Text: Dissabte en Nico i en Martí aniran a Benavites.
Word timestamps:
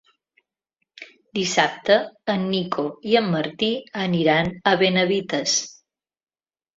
Dissabte 1.39 1.97
en 2.35 2.47
Nico 2.53 2.85
i 3.09 3.13
en 3.19 3.27
Martí 3.35 3.69
aniran 4.05 4.49
a 4.73 4.73
Benavites. 4.83 5.55